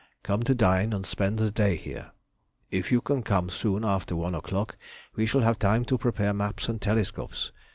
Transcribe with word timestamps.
Come 0.23 0.41
to 0.45 0.55
dine 0.55 0.93
and 0.93 1.05
spend 1.05 1.37
the 1.37 1.51
day 1.51 1.75
here. 1.75 2.09
If 2.71 2.91
you 2.91 3.01
can 3.01 3.21
come 3.21 3.51
soon 3.51 3.85
after 3.85 4.15
one 4.15 4.33
o'clock 4.33 4.75
we 5.15 5.27
shall 5.27 5.41
have 5.41 5.59
time 5.59 5.85
to 5.85 5.97
prepare 5.99 6.33
maps 6.33 6.67
and 6.67 6.81
telescopes. 6.81 7.51